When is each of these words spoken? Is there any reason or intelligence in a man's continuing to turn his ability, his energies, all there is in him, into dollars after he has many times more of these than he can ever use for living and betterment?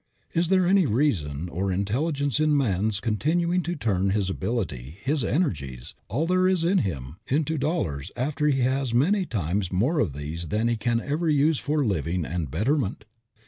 Is 0.33 0.47
there 0.47 0.65
any 0.65 0.87
reason 0.87 1.47
or 1.47 1.71
intelligence 1.71 2.39
in 2.39 2.49
a 2.49 2.53
man's 2.55 2.99
continuing 2.99 3.61
to 3.61 3.75
turn 3.75 4.09
his 4.09 4.31
ability, 4.31 4.97
his 5.03 5.23
energies, 5.23 5.93
all 6.07 6.25
there 6.25 6.47
is 6.47 6.63
in 6.63 6.79
him, 6.79 7.17
into 7.27 7.55
dollars 7.59 8.11
after 8.15 8.47
he 8.47 8.61
has 8.61 8.95
many 8.95 9.27
times 9.27 9.71
more 9.71 9.99
of 9.99 10.13
these 10.13 10.47
than 10.47 10.67
he 10.69 10.75
can 10.75 11.01
ever 11.01 11.29
use 11.29 11.59
for 11.59 11.85
living 11.85 12.25
and 12.25 12.49
betterment? 12.49 13.05